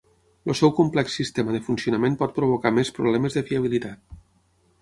El 0.51 0.55
seu 0.59 0.71
complex 0.79 1.17
sistema 1.19 1.53
de 1.57 1.61
funcionament 1.69 2.17
pot 2.23 2.35
provocar 2.39 2.75
més 2.79 2.93
problemes 2.99 3.39
de 3.41 3.45
fiabilitat. 3.51 4.19